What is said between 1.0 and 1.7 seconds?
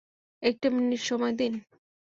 সময় দিন?